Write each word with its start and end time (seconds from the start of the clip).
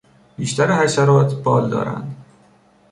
بیشتر 0.37 0.71
حشرات 0.83 1.43
بال 1.43 1.69
دارند. 1.69 2.15